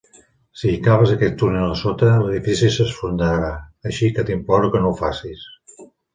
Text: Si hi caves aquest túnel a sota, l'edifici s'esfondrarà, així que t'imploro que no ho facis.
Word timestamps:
Si 0.59 0.69
hi 0.69 0.77
caves 0.85 1.11
aquest 1.15 1.35
túnel 1.41 1.73
a 1.73 1.75
sota, 1.81 2.09
l'edifici 2.29 2.71
s'esfondrarà, 2.77 3.53
així 3.91 4.11
que 4.17 4.27
t'imploro 4.31 4.75
que 4.77 4.83
no 4.87 4.93
ho 4.95 4.99
facis. 5.05 5.47